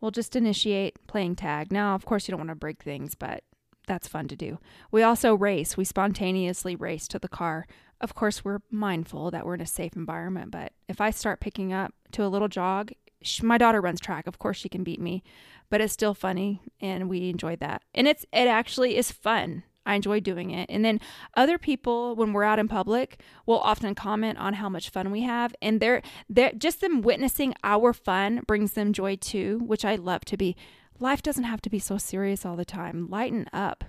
We'll 0.00 0.10
just 0.10 0.36
initiate 0.36 1.06
playing 1.06 1.36
tag. 1.36 1.72
Now, 1.72 1.94
of 1.94 2.04
course, 2.04 2.26
you 2.26 2.32
don't 2.32 2.40
want 2.40 2.50
to 2.50 2.54
break 2.54 2.82
things, 2.82 3.14
but 3.14 3.42
that's 3.86 4.06
fun 4.06 4.28
to 4.28 4.36
do. 4.36 4.58
We 4.90 5.02
also 5.02 5.34
race. 5.34 5.76
We 5.76 5.84
spontaneously 5.84 6.76
race 6.76 7.08
to 7.08 7.18
the 7.18 7.28
car. 7.28 7.66
Of 8.00 8.14
course, 8.14 8.44
we're 8.44 8.60
mindful 8.70 9.30
that 9.32 9.44
we're 9.44 9.54
in 9.54 9.60
a 9.60 9.66
safe 9.66 9.96
environment, 9.96 10.52
but 10.52 10.72
if 10.88 11.00
I 11.00 11.10
start 11.10 11.40
picking 11.40 11.72
up 11.72 11.92
to 12.12 12.24
a 12.24 12.28
little 12.28 12.46
jog, 12.46 12.92
she, 13.22 13.42
my 13.42 13.58
daughter 13.58 13.80
runs 13.80 14.00
track. 14.00 14.28
Of 14.28 14.38
course, 14.38 14.56
she 14.56 14.68
can 14.68 14.84
beat 14.84 15.00
me, 15.00 15.24
but 15.70 15.80
it's 15.80 15.92
still 15.92 16.14
funny 16.14 16.60
and 16.80 17.08
we 17.08 17.30
enjoy 17.30 17.56
that. 17.56 17.82
And 17.94 18.06
it's 18.06 18.24
it 18.32 18.46
actually 18.46 18.96
is 18.96 19.10
fun. 19.10 19.64
I 19.88 19.94
enjoy 19.94 20.20
doing 20.20 20.50
it. 20.50 20.68
And 20.68 20.84
then 20.84 21.00
other 21.34 21.56
people, 21.56 22.14
when 22.14 22.32
we're 22.32 22.44
out 22.44 22.58
in 22.58 22.68
public, 22.68 23.20
will 23.46 23.58
often 23.58 23.94
comment 23.94 24.38
on 24.38 24.54
how 24.54 24.68
much 24.68 24.90
fun 24.90 25.10
we 25.10 25.22
have. 25.22 25.54
And 25.62 25.80
they're, 25.80 26.02
they're 26.28 26.52
just 26.52 26.82
them 26.82 27.00
witnessing 27.00 27.54
our 27.64 27.94
fun 27.94 28.42
brings 28.46 28.74
them 28.74 28.92
joy 28.92 29.16
too, 29.16 29.58
which 29.64 29.84
I 29.84 29.96
love 29.96 30.26
to 30.26 30.36
be. 30.36 30.54
Life 31.00 31.22
doesn't 31.22 31.44
have 31.44 31.62
to 31.62 31.70
be 31.70 31.78
so 31.78 31.96
serious 31.96 32.44
all 32.44 32.54
the 32.54 32.66
time. 32.66 33.08
Lighten 33.08 33.46
up. 33.52 33.84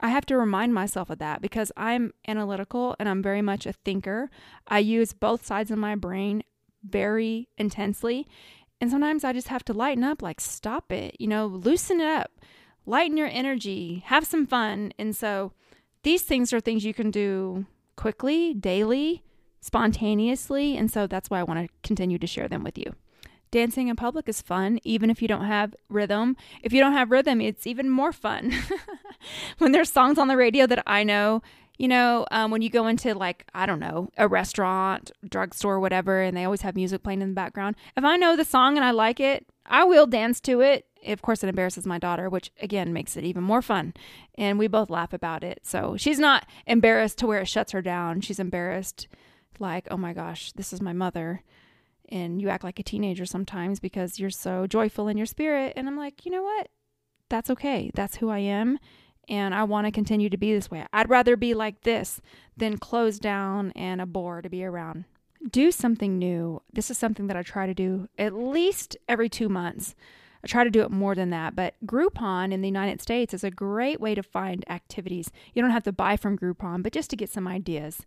I 0.00 0.08
have 0.08 0.26
to 0.26 0.36
remind 0.36 0.74
myself 0.74 1.10
of 1.10 1.18
that 1.20 1.40
because 1.40 1.70
I'm 1.76 2.12
analytical 2.26 2.96
and 2.98 3.08
I'm 3.08 3.22
very 3.22 3.40
much 3.40 3.66
a 3.66 3.72
thinker. 3.72 4.30
I 4.66 4.80
use 4.80 5.12
both 5.12 5.46
sides 5.46 5.70
of 5.70 5.78
my 5.78 5.94
brain 5.94 6.42
very 6.82 7.48
intensely. 7.56 8.26
And 8.80 8.90
sometimes 8.90 9.24
I 9.24 9.32
just 9.32 9.48
have 9.48 9.64
to 9.66 9.72
lighten 9.72 10.04
up, 10.04 10.20
like, 10.20 10.40
stop 10.40 10.92
it, 10.92 11.16
you 11.18 11.28
know, 11.28 11.46
loosen 11.46 12.00
it 12.00 12.08
up 12.08 12.32
lighten 12.86 13.16
your 13.16 13.28
energy, 13.28 14.02
have 14.06 14.24
some 14.24 14.46
fun. 14.46 14.92
And 14.98 15.14
so 15.14 15.52
these 16.02 16.22
things 16.22 16.52
are 16.52 16.60
things 16.60 16.84
you 16.84 16.94
can 16.94 17.10
do 17.10 17.66
quickly, 17.96 18.54
daily, 18.54 19.22
spontaneously. 19.60 20.76
And 20.76 20.90
so 20.90 21.06
that's 21.06 21.28
why 21.28 21.40
I 21.40 21.42
want 21.42 21.66
to 21.66 21.72
continue 21.82 22.18
to 22.18 22.26
share 22.26 22.48
them 22.48 22.62
with 22.62 22.78
you. 22.78 22.94
Dancing 23.50 23.88
in 23.88 23.96
public 23.96 24.28
is 24.28 24.42
fun, 24.42 24.78
even 24.84 25.08
if 25.08 25.22
you 25.22 25.28
don't 25.28 25.44
have 25.44 25.74
rhythm. 25.88 26.36
If 26.62 26.72
you 26.72 26.80
don't 26.80 26.92
have 26.92 27.10
rhythm, 27.10 27.40
it's 27.40 27.66
even 27.66 27.88
more 27.88 28.12
fun. 28.12 28.52
when 29.58 29.72
there's 29.72 29.90
songs 29.90 30.18
on 30.18 30.28
the 30.28 30.36
radio 30.36 30.66
that 30.66 30.82
I 30.86 31.04
know, 31.04 31.42
you 31.78 31.88
know, 31.88 32.26
um, 32.30 32.50
when 32.50 32.62
you 32.62 32.70
go 32.70 32.86
into 32.86 33.14
like, 33.14 33.46
I 33.54 33.66
don't 33.66 33.80
know, 33.80 34.08
a 34.16 34.28
restaurant, 34.28 35.10
drugstore, 35.28 35.78
whatever, 35.78 36.22
and 36.22 36.36
they 36.36 36.44
always 36.44 36.62
have 36.62 36.74
music 36.74 37.02
playing 37.02 37.22
in 37.22 37.28
the 37.28 37.34
background. 37.34 37.76
If 37.96 38.04
I 38.04 38.16
know 38.16 38.36
the 38.36 38.44
song 38.44 38.76
and 38.76 38.84
I 38.84 38.90
like 38.90 39.20
it, 39.20 39.46
I 39.64 39.84
will 39.84 40.06
dance 40.06 40.40
to 40.42 40.60
it 40.60 40.86
of 41.06 41.22
course, 41.22 41.42
it 41.42 41.48
embarrasses 41.48 41.86
my 41.86 41.98
daughter, 41.98 42.28
which 42.28 42.50
again 42.60 42.92
makes 42.92 43.16
it 43.16 43.24
even 43.24 43.42
more 43.42 43.62
fun. 43.62 43.94
And 44.36 44.58
we 44.58 44.66
both 44.66 44.90
laugh 44.90 45.12
about 45.12 45.44
it. 45.44 45.60
So 45.62 45.96
she's 45.96 46.18
not 46.18 46.46
embarrassed 46.66 47.18
to 47.18 47.26
where 47.26 47.40
it 47.40 47.48
shuts 47.48 47.72
her 47.72 47.82
down. 47.82 48.20
She's 48.20 48.38
embarrassed, 48.38 49.08
like, 49.58 49.88
oh 49.90 49.96
my 49.96 50.12
gosh, 50.12 50.52
this 50.52 50.72
is 50.72 50.80
my 50.80 50.92
mother. 50.92 51.42
And 52.08 52.40
you 52.40 52.48
act 52.48 52.64
like 52.64 52.78
a 52.78 52.84
teenager 52.84 53.26
sometimes 53.26 53.80
because 53.80 54.18
you're 54.18 54.30
so 54.30 54.66
joyful 54.66 55.08
in 55.08 55.16
your 55.16 55.26
spirit. 55.26 55.72
And 55.76 55.88
I'm 55.88 55.96
like, 55.96 56.24
you 56.24 56.30
know 56.30 56.42
what? 56.42 56.68
That's 57.28 57.50
okay. 57.50 57.90
That's 57.94 58.16
who 58.16 58.30
I 58.30 58.38
am. 58.38 58.78
And 59.28 59.54
I 59.54 59.64
want 59.64 59.86
to 59.86 59.90
continue 59.90 60.30
to 60.30 60.36
be 60.36 60.54
this 60.54 60.70
way. 60.70 60.86
I'd 60.92 61.10
rather 61.10 61.36
be 61.36 61.52
like 61.54 61.82
this 61.82 62.20
than 62.56 62.78
closed 62.78 63.22
down 63.22 63.72
and 63.74 64.00
a 64.00 64.06
bore 64.06 64.40
to 64.40 64.48
be 64.48 64.64
around. 64.64 65.04
Do 65.50 65.72
something 65.72 66.16
new. 66.18 66.62
This 66.72 66.90
is 66.90 66.98
something 66.98 67.26
that 67.26 67.36
I 67.36 67.42
try 67.42 67.66
to 67.66 67.74
do 67.74 68.08
at 68.16 68.34
least 68.34 68.96
every 69.08 69.28
two 69.28 69.48
months. 69.48 69.94
I 70.42 70.46
try 70.46 70.64
to 70.64 70.70
do 70.70 70.82
it 70.82 70.90
more 70.90 71.14
than 71.14 71.30
that, 71.30 71.56
but 71.56 71.74
Groupon 71.84 72.52
in 72.52 72.60
the 72.60 72.68
United 72.68 73.00
States 73.00 73.34
is 73.34 73.44
a 73.44 73.50
great 73.50 74.00
way 74.00 74.14
to 74.14 74.22
find 74.22 74.64
activities. 74.70 75.30
You 75.54 75.62
don't 75.62 75.70
have 75.70 75.84
to 75.84 75.92
buy 75.92 76.16
from 76.16 76.38
Groupon, 76.38 76.82
but 76.82 76.92
just 76.92 77.10
to 77.10 77.16
get 77.16 77.30
some 77.30 77.48
ideas. 77.48 78.06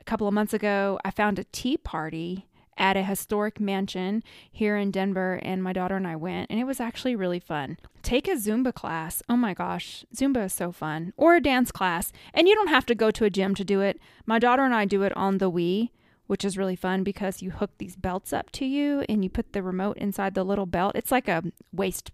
A 0.00 0.04
couple 0.04 0.28
of 0.28 0.34
months 0.34 0.54
ago, 0.54 0.98
I 1.04 1.10
found 1.10 1.38
a 1.38 1.44
tea 1.44 1.76
party 1.76 2.46
at 2.76 2.96
a 2.96 3.02
historic 3.02 3.60
mansion 3.60 4.22
here 4.50 4.76
in 4.76 4.90
Denver, 4.90 5.38
and 5.42 5.62
my 5.62 5.72
daughter 5.72 5.96
and 5.96 6.06
I 6.06 6.16
went, 6.16 6.50
and 6.50 6.58
it 6.58 6.64
was 6.64 6.80
actually 6.80 7.14
really 7.14 7.38
fun. 7.38 7.76
Take 8.02 8.26
a 8.26 8.32
Zumba 8.32 8.72
class. 8.72 9.22
Oh 9.28 9.36
my 9.36 9.52
gosh, 9.52 10.04
Zumba 10.16 10.46
is 10.46 10.54
so 10.54 10.72
fun. 10.72 11.12
Or 11.16 11.36
a 11.36 11.42
dance 11.42 11.70
class. 11.70 12.10
And 12.32 12.48
you 12.48 12.54
don't 12.54 12.68
have 12.68 12.86
to 12.86 12.94
go 12.94 13.10
to 13.10 13.26
a 13.26 13.30
gym 13.30 13.54
to 13.56 13.64
do 13.64 13.82
it. 13.82 14.00
My 14.24 14.38
daughter 14.38 14.64
and 14.64 14.74
I 14.74 14.86
do 14.86 15.02
it 15.02 15.14
on 15.14 15.38
the 15.38 15.50
Wii, 15.50 15.90
which 16.30 16.44
is 16.44 16.56
really 16.56 16.76
fun 16.76 17.02
because 17.02 17.42
you 17.42 17.50
hook 17.50 17.72
these 17.78 17.96
belts 17.96 18.32
up 18.32 18.52
to 18.52 18.64
you 18.64 19.04
and 19.08 19.24
you 19.24 19.28
put 19.28 19.52
the 19.52 19.64
remote 19.64 19.96
inside 19.96 20.32
the 20.32 20.44
little 20.44 20.64
belt. 20.64 20.92
It's 20.94 21.10
like 21.10 21.26
a 21.26 21.42
waist 21.72 22.12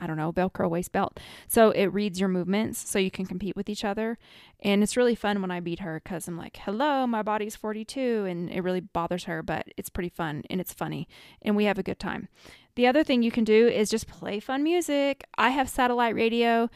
I 0.00 0.06
don't 0.06 0.16
know, 0.16 0.32
Velcro 0.32 0.70
waist 0.70 0.92
belt. 0.92 1.20
So 1.48 1.70
it 1.72 1.86
reads 1.86 2.18
your 2.18 2.30
movements 2.30 2.88
so 2.88 2.98
you 2.98 3.10
can 3.10 3.26
compete 3.26 3.56
with 3.56 3.68
each 3.68 3.84
other. 3.84 4.16
And 4.60 4.82
it's 4.82 4.96
really 4.96 5.14
fun 5.14 5.42
when 5.42 5.50
I 5.50 5.60
beat 5.60 5.80
her 5.80 6.00
because 6.02 6.26
I'm 6.26 6.36
like, 6.38 6.56
hello, 6.62 7.06
my 7.06 7.22
body's 7.22 7.56
42. 7.56 8.24
And 8.24 8.48
it 8.48 8.62
really 8.62 8.80
bothers 8.80 9.24
her, 9.24 9.42
but 9.42 9.66
it's 9.76 9.90
pretty 9.90 10.08
fun 10.08 10.44
and 10.48 10.62
it's 10.62 10.72
funny. 10.72 11.06
And 11.42 11.54
we 11.54 11.64
have 11.64 11.78
a 11.78 11.82
good 11.82 11.98
time. 11.98 12.28
The 12.74 12.86
other 12.86 13.04
thing 13.04 13.22
you 13.22 13.30
can 13.30 13.44
do 13.44 13.66
is 13.66 13.90
just 13.90 14.06
play 14.06 14.40
fun 14.40 14.62
music. 14.62 15.26
I 15.36 15.50
have 15.50 15.68
satellite 15.68 16.14
radio. 16.14 16.70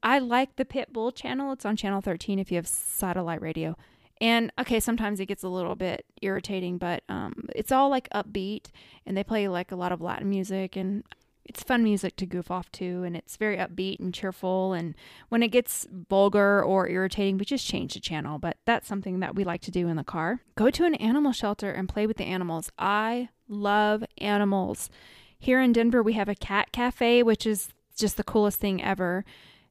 I 0.00 0.20
like 0.20 0.54
the 0.54 0.64
Pitbull 0.64 1.12
channel. 1.12 1.52
It's 1.52 1.64
on 1.64 1.76
channel 1.76 2.00
13 2.00 2.38
if 2.38 2.52
you 2.52 2.56
have 2.56 2.68
satellite 2.68 3.42
radio. 3.42 3.74
And 4.20 4.50
okay, 4.58 4.80
sometimes 4.80 5.20
it 5.20 5.26
gets 5.26 5.42
a 5.42 5.48
little 5.48 5.74
bit 5.74 6.06
irritating, 6.22 6.78
but 6.78 7.02
um, 7.08 7.48
it's 7.54 7.72
all 7.72 7.90
like 7.90 8.08
upbeat 8.10 8.66
and 9.04 9.16
they 9.16 9.24
play 9.24 9.48
like 9.48 9.72
a 9.72 9.76
lot 9.76 9.92
of 9.92 10.00
Latin 10.00 10.30
music. 10.30 10.76
And 10.76 11.04
it's 11.48 11.62
fun 11.62 11.82
music 11.82 12.16
to 12.16 12.26
goof 12.26 12.50
off 12.50 12.70
to 12.72 13.04
and 13.04 13.16
it's 13.16 13.36
very 13.36 13.56
upbeat 13.56 14.00
and 14.00 14.12
cheerful 14.12 14.72
and 14.72 14.94
when 15.28 15.42
it 15.42 15.48
gets 15.48 15.86
vulgar 16.08 16.62
or 16.62 16.88
irritating 16.88 17.38
we 17.38 17.44
just 17.44 17.66
change 17.66 17.94
the 17.94 18.00
channel 18.00 18.38
but 18.38 18.56
that's 18.64 18.88
something 18.88 19.20
that 19.20 19.34
we 19.34 19.44
like 19.44 19.60
to 19.62 19.70
do 19.70 19.88
in 19.88 19.96
the 19.96 20.04
car. 20.04 20.40
Go 20.56 20.70
to 20.70 20.84
an 20.84 20.96
animal 20.96 21.32
shelter 21.32 21.70
and 21.70 21.88
play 21.88 22.06
with 22.06 22.16
the 22.16 22.24
animals. 22.24 22.70
I 22.78 23.28
love 23.48 24.04
animals. 24.18 24.90
Here 25.38 25.60
in 25.60 25.72
denver 25.72 26.02
we 26.02 26.14
have 26.14 26.28
a 26.28 26.34
cat 26.34 26.72
cafe 26.72 27.22
which 27.22 27.46
is 27.46 27.68
just 27.96 28.16
the 28.16 28.24
coolest 28.24 28.58
thing 28.60 28.82
ever 28.82 29.24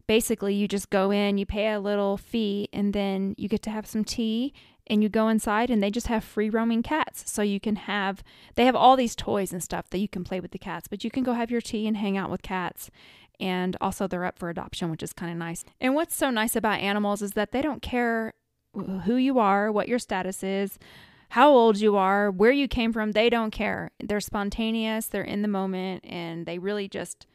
basically 0.08 0.54
you 0.54 0.68
just 0.68 0.90
go 0.90 1.12
in 1.12 1.38
you 1.38 1.46
pay 1.46 1.72
a 1.72 1.80
little 1.80 2.18
fee 2.18 2.70
and 2.72 2.94
then 2.94 3.36
you 3.38 3.48
get 3.48 3.62
to 3.64 3.70
have 3.70 3.86
some 3.88 4.04
tea 4.04 4.54
and 4.88 5.02
you 5.02 5.10
go 5.10 5.28
inside 5.28 5.70
and 5.70 5.82
they 5.82 5.90
just 5.90 6.08
have 6.08 6.24
free 6.24 6.50
roaming 6.50 6.84
cats. 6.84 7.30
So 7.32 7.42
you 7.42 7.60
can 7.60 7.76
have, 7.76 8.24
they 8.56 8.66
have 8.66 8.76
all 8.76 8.96
these 8.96 9.16
toys 9.16 9.52
and 9.52 9.64
stuff 9.64 9.90
that 9.90 10.00
you 10.00 10.08
can 10.08 10.24
play 10.24 10.40
with 10.40 10.52
the 10.52 10.60
cats, 10.60 10.88
but 10.88 11.04
you 11.04 11.10
can 11.10 11.24
go 11.24 11.34
have 11.34 11.52
your 11.52 11.62
tea 11.62 11.88
and 11.88 11.98
hang 11.98 12.18
out 12.18 12.30
with 12.30 12.42
cats. 12.42 12.92
And 13.40 13.76
also, 13.82 14.08
they're 14.08 14.24
up 14.24 14.40
for 14.40 14.50
adoption, 14.50 14.90
which 14.90 15.04
is 15.04 15.12
kind 15.12 15.32
of 15.32 15.38
nice. 15.38 15.66
And 15.82 15.94
what's 15.94 16.16
so 16.16 16.30
nice 16.30 16.56
about 16.56 16.80
animals 16.80 17.22
is 17.22 17.32
that 17.32 17.52
they 17.52 17.62
don't 17.62 17.82
care 17.82 18.34
who 18.74 19.18
you 19.18 19.40
are, 19.40 19.72
what 19.72 19.90
your 19.90 20.00
status 20.00 20.42
is, 20.42 20.80
how 21.30 21.52
old 21.52 21.78
you 21.78 21.98
are, 21.98 22.32
where 22.32 22.52
you 22.52 22.70
came 22.70 22.94
from. 22.94 23.12
They 23.12 23.30
don't 23.30 23.52
care. 23.52 23.92
They're 24.02 24.22
spontaneous, 24.22 25.08
they're 25.08 25.22
in 25.22 25.42
the 25.42 25.50
moment, 25.50 26.06
and 26.06 26.46
they 26.46 26.60
really 26.60 26.88
just 26.88 27.28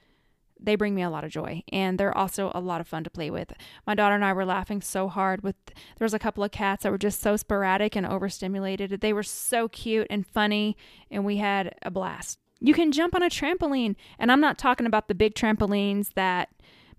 they 0.63 0.77
bring 0.77 0.95
me 0.95 1.03
a 1.03 1.11
lot 1.11 1.25
of 1.25 1.31
joy 1.31 1.63
and 1.73 1.99
they're 1.99 2.17
also 2.17 2.51
a 2.55 2.61
lot 2.61 2.81
of 2.81 2.89
fun 2.89 3.05
to 3.05 3.11
play 3.11 3.31
with. 3.31 3.53
My 3.87 3.95
daughter 3.95 4.15
and 4.15 4.25
I 4.25 4.33
were 4.33 4.45
laughing 4.45 4.81
so 4.83 5.09
hard 5.09 5.43
with 5.43 5.57
there 5.67 6.05
was 6.05 6.15
a 6.15 6.19
couple 6.19 6.45
of 6.45 6.51
cats 6.51 6.83
that 6.83 6.93
were 6.93 6.99
just 6.99 7.21
so 7.21 7.37
sporadic 7.37 7.97
and 7.97 8.07
overstimulated. 8.07 9.01
They 9.01 9.13
were 9.13 9.23
so 9.23 9.69
cute 9.69 10.07
and 10.11 10.27
funny 10.27 10.77
and 11.11 11.25
we 11.25 11.39
had 11.39 11.75
a 11.83 11.91
blast. 11.91 12.39
You 12.61 12.75
can 12.75 12.93
jump 12.93 13.15
on 13.15 13.23
a 13.23 13.31
trampoline 13.31 13.97
and 14.19 14.31
I'm 14.31 14.41
not 14.41 14.59
talking 14.59 14.87
about 14.87 15.09
the 15.09 15.15
big 15.15 15.35
trampolines 15.35 16.13
that 16.15 16.51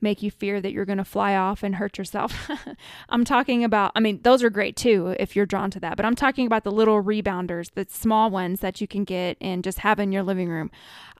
make 0.02 0.22
you 0.22 0.32
fear 0.32 0.60
that 0.62 0.72
you're 0.72 0.86
going 0.86 0.98
to 0.98 1.06
fly 1.06 1.36
off 1.36 1.64
and 1.64 1.76
hurt 1.76 1.98
yourself. 1.98 2.50
I'm 3.10 3.24
talking 3.24 3.64
about, 3.64 3.92
I 3.96 4.00
mean, 4.00 4.20
those 4.24 4.44
are 4.44 4.50
great 4.50 4.76
too 4.76 5.16
if 5.20 5.36
you're 5.36 5.46
drawn 5.46 5.72
to 5.72 5.80
that, 5.82 5.98
but 5.98 6.06
I'm 6.06 6.16
talking 6.16 6.48
about 6.48 6.64
the 6.64 6.72
little 6.72 7.04
rebounders, 7.04 7.72
the 7.74 7.86
small 7.90 8.30
ones 8.30 8.60
that 8.62 8.82
you 8.82 8.88
can 8.88 9.04
get 9.04 9.38
and 9.40 9.64
just 9.64 9.80
have 9.80 10.00
in 10.00 10.12
your 10.12 10.24
living 10.24 10.50
room. 10.50 10.72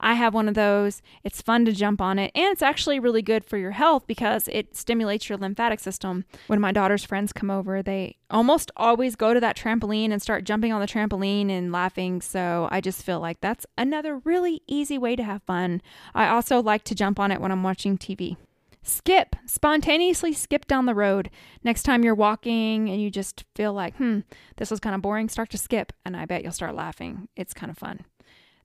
I 0.02 0.14
have 0.14 0.34
one 0.34 0.48
of 0.48 0.54
those. 0.54 1.00
It's 1.22 1.40
fun 1.40 1.64
to 1.64 1.72
jump 1.72 2.00
on 2.00 2.18
it, 2.18 2.32
and 2.34 2.46
it's 2.52 2.62
actually 2.62 2.98
really 2.98 3.22
good 3.22 3.44
for 3.44 3.56
your 3.56 3.70
health 3.70 4.06
because 4.08 4.48
it 4.48 4.74
stimulates 4.74 5.28
your 5.28 5.38
lymphatic 5.38 5.78
system. 5.78 6.24
When 6.48 6.60
my 6.60 6.72
daughter's 6.72 7.04
friends 7.04 7.32
come 7.32 7.50
over, 7.50 7.82
they 7.82 8.16
almost 8.28 8.72
always 8.76 9.14
go 9.14 9.32
to 9.32 9.40
that 9.40 9.56
trampoline 9.56 10.10
and 10.10 10.20
start 10.20 10.44
jumping 10.44 10.72
on 10.72 10.80
the 10.80 10.88
trampoline 10.88 11.50
and 11.50 11.70
laughing. 11.70 12.20
So 12.20 12.68
I 12.72 12.80
just 12.80 13.04
feel 13.04 13.20
like 13.20 13.40
that's 13.40 13.64
another 13.78 14.18
really 14.18 14.62
easy 14.66 14.98
way 14.98 15.14
to 15.14 15.22
have 15.22 15.42
fun. 15.44 15.80
I 16.14 16.28
also 16.28 16.60
like 16.60 16.82
to 16.84 16.94
jump 16.94 17.20
on 17.20 17.30
it 17.30 17.40
when 17.40 17.52
I'm 17.52 17.62
watching 17.62 17.96
TV. 17.96 18.36
Skip, 18.82 19.36
spontaneously 19.46 20.32
skip 20.32 20.66
down 20.66 20.86
the 20.86 20.94
road. 20.94 21.30
Next 21.62 21.84
time 21.84 22.02
you're 22.02 22.14
walking 22.14 22.88
and 22.88 23.00
you 23.00 23.10
just 23.10 23.44
feel 23.54 23.72
like, 23.72 23.96
hmm, 23.96 24.20
this 24.56 24.70
was 24.70 24.80
kind 24.80 24.94
of 24.94 25.02
boring, 25.02 25.28
start 25.28 25.50
to 25.50 25.58
skip, 25.58 25.92
and 26.04 26.16
I 26.16 26.26
bet 26.26 26.42
you'll 26.42 26.52
start 26.52 26.74
laughing. 26.74 27.28
It's 27.36 27.54
kind 27.54 27.70
of 27.70 27.78
fun. 27.78 28.04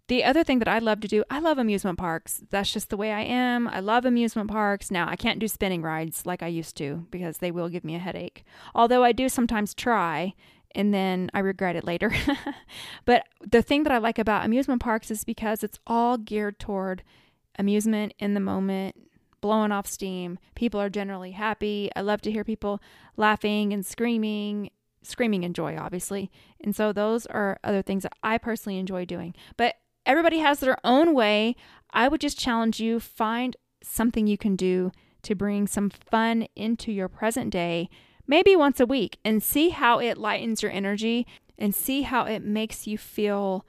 The 0.07 0.23
other 0.23 0.43
thing 0.43 0.59
that 0.59 0.69
I 0.69 0.79
love 0.79 1.01
to 1.01 1.07
do, 1.07 1.23
I 1.29 1.39
love 1.39 1.57
amusement 1.57 1.99
parks. 1.99 2.41
That's 2.49 2.71
just 2.71 2.89
the 2.89 2.97
way 2.97 3.11
I 3.11 3.21
am. 3.21 3.67
I 3.67 3.81
love 3.81 4.05
amusement 4.05 4.49
parks. 4.49 4.89
Now, 4.89 5.07
I 5.09 5.17
can't 5.17 5.39
do 5.39 5.49
spinning 5.49 5.81
rides 5.81 6.25
like 6.25 6.41
I 6.41 6.47
used 6.47 6.77
to 6.77 7.05
because 7.11 7.39
they 7.39 7.51
will 7.51 7.67
give 7.67 7.83
me 7.83 7.95
a 7.95 7.99
headache. 7.99 8.45
Although 8.73 9.03
I 9.03 9.11
do 9.11 9.27
sometimes 9.27 9.73
try 9.73 10.33
and 10.73 10.93
then 10.93 11.29
I 11.33 11.39
regret 11.39 11.75
it 11.75 11.83
later. 11.83 12.13
but 13.05 13.25
the 13.45 13.61
thing 13.61 13.83
that 13.83 13.91
I 13.91 13.97
like 13.97 14.17
about 14.17 14.45
amusement 14.45 14.81
parks 14.81 15.11
is 15.11 15.25
because 15.25 15.61
it's 15.61 15.79
all 15.85 16.17
geared 16.17 16.57
toward 16.57 17.03
amusement 17.59 18.13
in 18.17 18.33
the 18.33 18.39
moment, 18.39 18.95
blowing 19.41 19.71
off 19.71 19.87
steam. 19.87 20.39
People 20.55 20.79
are 20.79 20.89
generally 20.89 21.31
happy. 21.31 21.89
I 21.95 22.01
love 22.01 22.21
to 22.21 22.31
hear 22.31 22.43
people 22.43 22.81
laughing 23.15 23.73
and 23.73 23.85
screaming, 23.85 24.71
screaming 25.01 25.43
in 25.43 25.53
joy, 25.53 25.77
obviously. 25.77 26.31
And 26.61 26.75
so 26.75 26.91
those 26.91 27.25
are 27.27 27.59
other 27.63 27.81
things 27.81 28.03
that 28.03 28.13
I 28.23 28.37
personally 28.37 28.79
enjoy 28.79 29.05
doing. 29.05 29.33
But 29.55 29.75
everybody 30.05 30.39
has 30.39 30.59
their 30.59 30.77
own 30.83 31.13
way. 31.13 31.55
I 31.91 32.07
would 32.07 32.21
just 32.21 32.39
challenge 32.39 32.79
you 32.79 32.99
find 32.99 33.55
something 33.83 34.27
you 34.27 34.37
can 34.37 34.55
do 34.55 34.91
to 35.23 35.35
bring 35.35 35.67
some 35.67 35.89
fun 35.89 36.47
into 36.55 36.91
your 36.91 37.07
present 37.07 37.51
day, 37.51 37.89
maybe 38.27 38.55
once 38.55 38.79
a 38.79 38.85
week, 38.85 39.19
and 39.25 39.43
see 39.43 39.69
how 39.69 39.99
it 39.99 40.17
lightens 40.17 40.61
your 40.61 40.71
energy 40.71 41.27
and 41.57 41.73
see 41.73 42.03
how 42.03 42.25
it 42.25 42.43
makes 42.43 42.87
you 42.87 42.97
feel 42.97 43.65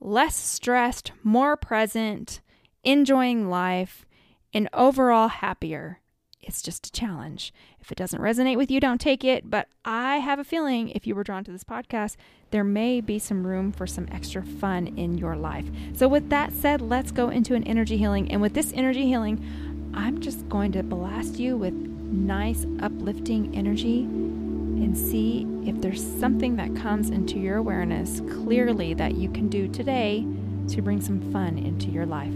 less 0.00 0.36
stressed, 0.36 1.12
more 1.22 1.56
present, 1.56 2.40
enjoying 2.84 3.48
life, 3.48 4.06
and 4.52 4.68
overall 4.72 5.28
happier. 5.28 6.00
It's 6.40 6.62
just 6.62 6.86
a 6.86 6.92
challenge. 6.92 7.52
If 7.80 7.92
it 7.92 7.98
doesn't 7.98 8.22
resonate 8.22 8.56
with 8.56 8.70
you, 8.70 8.80
don't 8.80 9.00
take 9.00 9.24
it. 9.24 9.50
But 9.50 9.68
I 9.84 10.18
have 10.18 10.38
a 10.38 10.44
feeling 10.44 10.88
if 10.90 11.06
you 11.06 11.14
were 11.14 11.24
drawn 11.24 11.44
to 11.44 11.52
this 11.52 11.64
podcast, 11.64 12.16
there 12.50 12.64
may 12.64 13.00
be 13.00 13.18
some 13.18 13.46
room 13.46 13.72
for 13.72 13.86
some 13.86 14.08
extra 14.10 14.42
fun 14.42 14.86
in 14.86 15.18
your 15.18 15.36
life. 15.36 15.66
So, 15.94 16.08
with 16.08 16.30
that 16.30 16.52
said, 16.52 16.80
let's 16.80 17.10
go 17.10 17.28
into 17.28 17.54
an 17.54 17.64
energy 17.64 17.98
healing. 17.98 18.30
And 18.30 18.40
with 18.40 18.54
this 18.54 18.72
energy 18.74 19.06
healing, 19.06 19.92
I'm 19.94 20.20
just 20.20 20.48
going 20.48 20.72
to 20.72 20.82
blast 20.82 21.38
you 21.38 21.56
with 21.56 21.74
nice, 21.74 22.64
uplifting 22.80 23.54
energy 23.54 24.02
and 24.02 24.96
see 24.96 25.46
if 25.66 25.80
there's 25.80 26.02
something 26.18 26.56
that 26.56 26.74
comes 26.76 27.10
into 27.10 27.38
your 27.38 27.56
awareness 27.56 28.20
clearly 28.20 28.94
that 28.94 29.16
you 29.16 29.28
can 29.28 29.48
do 29.48 29.68
today 29.68 30.24
to 30.68 30.82
bring 30.82 31.00
some 31.00 31.32
fun 31.32 31.58
into 31.58 31.88
your 31.90 32.06
life. 32.06 32.32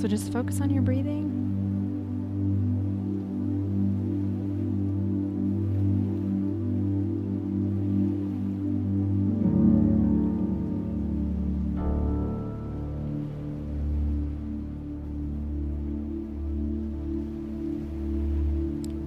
So 0.00 0.08
just 0.08 0.32
focus 0.32 0.62
on 0.62 0.70
your 0.70 0.80
breathing. 0.80 1.26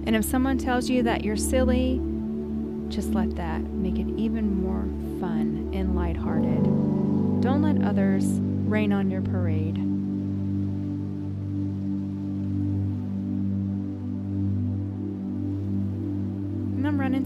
And 0.06 0.14
if 0.14 0.24
someone 0.24 0.58
tells 0.58 0.88
you 0.88 1.02
that 1.02 1.24
you're 1.24 1.36
silly, 1.36 2.00
just 2.88 3.10
let 3.14 3.34
that 3.34 3.62
make 3.62 3.98
it 3.98 4.06
even 4.16 4.62
more 4.62 4.82
fun 5.20 5.72
and 5.74 5.96
lighthearted. 5.96 6.62
Don't 7.42 7.62
let 7.62 7.82
others 7.82 8.24
rain 8.68 8.92
on 8.92 9.10
your 9.10 9.22
parade. 9.22 9.93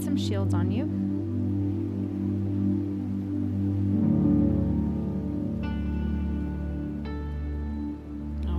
Some 0.01 0.17
shields 0.17 0.55
on 0.55 0.71
you. 0.71 0.85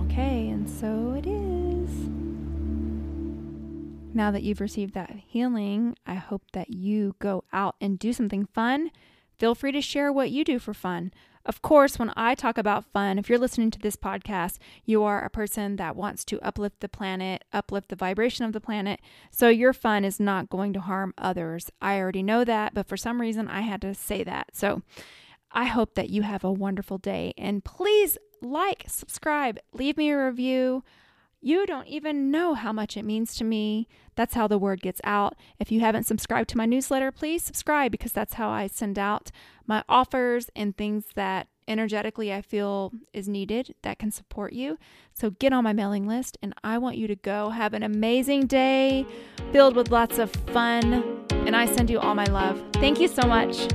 Okay, 0.04 0.48
and 0.48 0.68
so 0.68 1.14
it 1.16 1.26
is. 1.26 1.90
Now 4.14 4.30
that 4.30 4.42
you've 4.42 4.60
received 4.60 4.94
that 4.94 5.12
healing, 5.26 5.96
I 6.06 6.14
hope 6.14 6.42
that 6.52 6.70
you 6.70 7.14
go 7.18 7.44
out 7.52 7.76
and 7.80 7.98
do 7.98 8.12
something 8.12 8.46
fun. 8.46 8.90
Feel 9.38 9.54
free 9.54 9.72
to 9.72 9.80
share 9.80 10.12
what 10.12 10.30
you 10.30 10.44
do 10.44 10.58
for 10.58 10.74
fun. 10.74 11.12
Of 11.46 11.62
course, 11.62 11.98
when 11.98 12.12
I 12.16 12.34
talk 12.34 12.58
about 12.58 12.84
fun, 12.92 13.18
if 13.18 13.28
you're 13.28 13.38
listening 13.38 13.70
to 13.70 13.78
this 13.78 13.96
podcast, 13.96 14.58
you 14.84 15.02
are 15.02 15.24
a 15.24 15.30
person 15.30 15.76
that 15.76 15.96
wants 15.96 16.24
to 16.26 16.40
uplift 16.42 16.80
the 16.80 16.88
planet, 16.88 17.44
uplift 17.52 17.88
the 17.88 17.96
vibration 17.96 18.44
of 18.44 18.52
the 18.52 18.60
planet. 18.60 19.00
So 19.30 19.48
your 19.48 19.72
fun 19.72 20.04
is 20.04 20.20
not 20.20 20.50
going 20.50 20.74
to 20.74 20.80
harm 20.80 21.14
others. 21.16 21.70
I 21.80 21.98
already 21.98 22.22
know 22.22 22.44
that, 22.44 22.74
but 22.74 22.86
for 22.86 22.96
some 22.98 23.20
reason 23.20 23.48
I 23.48 23.62
had 23.62 23.80
to 23.82 23.94
say 23.94 24.22
that. 24.24 24.48
So 24.52 24.82
I 25.50 25.64
hope 25.64 25.94
that 25.94 26.10
you 26.10 26.22
have 26.22 26.44
a 26.44 26.52
wonderful 26.52 26.98
day. 26.98 27.32
And 27.38 27.64
please 27.64 28.18
like, 28.42 28.84
subscribe, 28.86 29.58
leave 29.72 29.96
me 29.96 30.10
a 30.10 30.26
review. 30.26 30.84
You 31.42 31.66
don't 31.66 31.86
even 31.86 32.30
know 32.30 32.52
how 32.54 32.72
much 32.72 32.96
it 32.96 33.04
means 33.04 33.34
to 33.36 33.44
me. 33.44 33.88
That's 34.14 34.34
how 34.34 34.46
the 34.46 34.58
word 34.58 34.82
gets 34.82 35.00
out. 35.04 35.36
If 35.58 35.72
you 35.72 35.80
haven't 35.80 36.04
subscribed 36.04 36.50
to 36.50 36.58
my 36.58 36.66
newsletter, 36.66 37.10
please 37.10 37.42
subscribe 37.42 37.90
because 37.92 38.12
that's 38.12 38.34
how 38.34 38.50
I 38.50 38.66
send 38.66 38.98
out 38.98 39.30
my 39.66 39.82
offers 39.88 40.50
and 40.54 40.76
things 40.76 41.06
that 41.14 41.48
energetically 41.66 42.32
I 42.32 42.42
feel 42.42 42.92
is 43.14 43.28
needed 43.28 43.74
that 43.82 43.98
can 43.98 44.10
support 44.10 44.52
you. 44.52 44.76
So 45.14 45.30
get 45.30 45.52
on 45.52 45.64
my 45.64 45.72
mailing 45.72 46.06
list 46.06 46.36
and 46.42 46.52
I 46.62 46.76
want 46.76 46.98
you 46.98 47.06
to 47.06 47.16
go 47.16 47.50
have 47.50 47.72
an 47.72 47.84
amazing 47.84 48.46
day 48.46 49.06
filled 49.52 49.76
with 49.76 49.90
lots 49.90 50.18
of 50.18 50.30
fun. 50.52 51.24
And 51.30 51.56
I 51.56 51.64
send 51.64 51.88
you 51.88 52.00
all 52.00 52.14
my 52.14 52.26
love. 52.26 52.62
Thank 52.74 53.00
you 53.00 53.08
so 53.08 53.22
much. 53.22 53.66